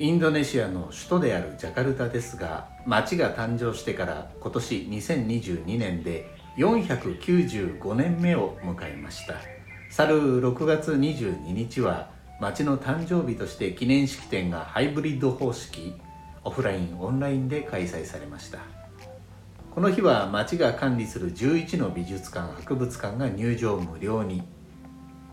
[0.00, 9.34] インドネシアの首都であるジャカルタですが町が誕生してから今年2022年で495年目を迎えました。
[9.90, 12.08] 去る6月22日は
[12.40, 15.92] 町の誕生日として記念式典がハイブリッド方式
[16.44, 18.60] オフラインオンラインで開催されました。
[19.74, 24.42] この日は町が管理する11の美術館博物館が入場無料に。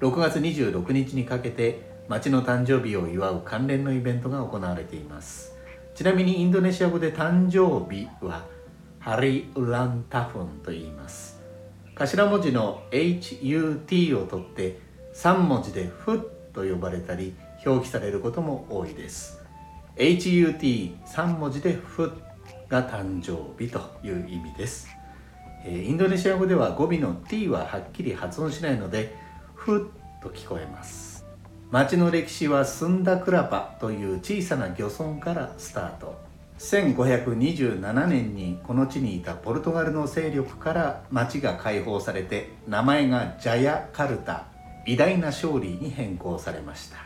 [0.02, 5.54] 6月26日にかけて町の誕生日を祝う関連のイベントが行われています。
[5.94, 8.46] ちなみにインドネシア語で誕生日は
[9.00, 11.42] ハリウランタフンと言います。
[11.96, 14.80] 頭文字の HUT を取って
[15.16, 17.36] 3文字でフと呼ばれたり
[17.66, 19.42] 表記されることも多いです。
[19.98, 22.14] HUT3 文字でフ
[22.70, 24.88] が誕生日という意味です。
[25.66, 29.16] インドネシア語では語尾の t ははっきり発音しないので
[29.56, 29.92] フ
[30.22, 31.17] と聞こえます。
[31.70, 36.16] 町の歴史はスンダクラパという小さな漁村からスタート。
[36.60, 44.46] 1527年にこの地にいたポルトガルの勢力から町が解放されて名前がジャヤカルタ
[44.88, 46.98] 偉大な勝利に変更されました。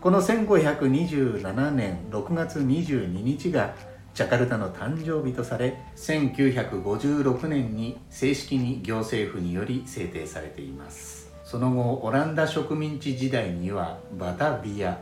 [0.00, 3.76] この1527年6月22日が
[4.14, 11.27] ジャカルタの誕生日とされ1956年に正式に行政府により制定されています。
[11.50, 14.98] その後オランダ植民地時代にはバタビア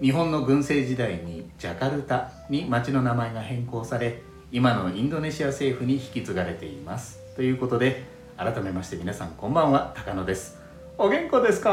[0.00, 7.18] 日本の軍政時代にジャカルタに町の名前が変更され今のインドネシア政府に引き継がれています。
[7.36, 8.04] ということで
[8.38, 10.58] 改めまして皆さんこんばんは高野です。
[10.96, 11.70] お元気ですか？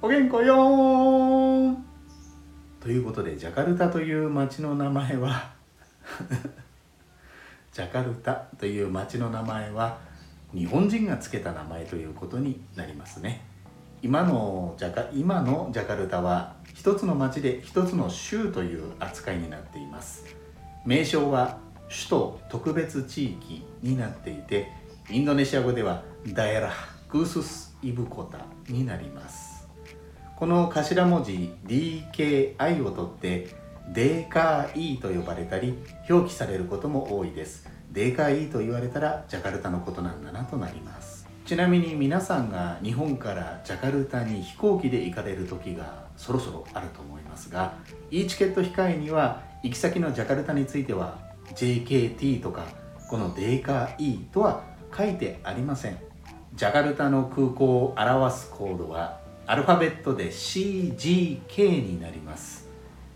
[0.00, 1.76] お元気よ
[2.80, 5.50] ということでジャカルタという町の名前は
[7.74, 9.98] ジャカルタという町の名前は
[10.54, 13.44] 日本人が付けた名前ということになりますね。
[14.02, 20.24] 今のジャカ今のジャカルタは一つの町で一つの州という扱いになっています。
[20.84, 21.58] 名称は
[21.88, 24.68] 首都特別地域になっていて
[25.10, 26.72] インドネシア語ではダエラ
[27.08, 29.68] クースス・イブコタになります。
[30.36, 33.48] この頭文字 DKI を取って
[33.92, 35.74] デーカー E と呼ばれたり
[36.08, 37.68] 表記されることも多いです。
[37.92, 41.28] デーカー E と言われたらジャカルタのことなんだなとなります。
[41.44, 47.74] ちなみに皆さんが日本からジャカルタに飛行機で行かれる時がそろそろあると思いますが
[48.12, 51.18] E チケット控えには行き先のジャカルタについては
[51.56, 52.66] JKT とか
[53.08, 54.62] このデーカー E とは
[54.96, 55.98] 書いてありません。
[56.54, 62.68] ジャカルタの空港を表すコードはアルファベットで CGK になります。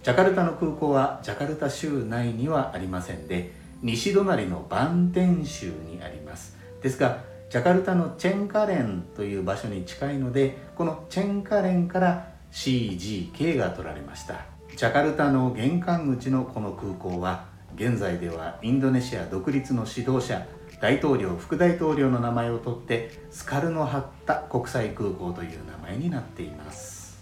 [0.03, 3.53] ジャカルタの空港はジャカルタ州内にはありませんで
[3.85, 6.57] 西隣のバンテン州にあります。
[6.81, 14.47] ですがジャカルタのチェンカレンという場所に近いのでこのチェンカレンから CGK が取られました。
[14.75, 17.45] ジャカルタの玄関口のこの空港は
[17.77, 20.47] 現在ではインドネシア独立の指導者
[20.81, 27.19] 大統領副大統領の名前を取ってスカルノハッタ国際空港という名前になっています。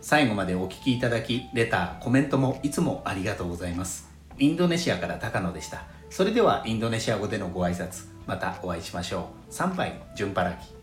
[0.00, 4.08] 最後までお聞きいただきレターコメントもいつもありがとうございます。
[4.38, 5.95] インドネシアから高野でした。
[6.10, 9.52] それではインドネシア語でのご挨拶またお会いしましょう。
[9.52, 10.76] 参拝順パラキ